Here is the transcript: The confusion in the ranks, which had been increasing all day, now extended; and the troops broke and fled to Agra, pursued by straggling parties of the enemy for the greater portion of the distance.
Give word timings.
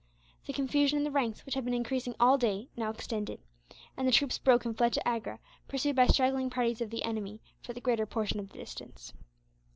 The 0.47 0.53
confusion 0.53 0.97
in 0.97 1.03
the 1.03 1.11
ranks, 1.11 1.45
which 1.45 1.53
had 1.53 1.63
been 1.63 1.75
increasing 1.75 2.15
all 2.19 2.35
day, 2.35 2.69
now 2.75 2.89
extended; 2.89 3.39
and 3.95 4.07
the 4.07 4.11
troops 4.11 4.39
broke 4.39 4.65
and 4.65 4.75
fled 4.75 4.93
to 4.93 5.07
Agra, 5.07 5.37
pursued 5.67 5.95
by 5.95 6.07
straggling 6.07 6.49
parties 6.49 6.81
of 6.81 6.89
the 6.89 7.03
enemy 7.03 7.39
for 7.61 7.73
the 7.73 7.81
greater 7.81 8.07
portion 8.07 8.39
of 8.39 8.49
the 8.49 8.57
distance. 8.57 9.13